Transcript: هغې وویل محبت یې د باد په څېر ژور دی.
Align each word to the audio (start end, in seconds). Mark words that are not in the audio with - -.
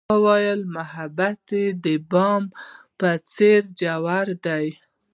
هغې 0.03 0.11
وویل 0.25 0.61
محبت 0.75 1.41
یې 1.59 1.65
د 1.83 1.85
باد 2.11 2.45
په 2.99 3.09
څېر 3.33 3.61
ژور 3.79 4.27
دی. 4.45 4.67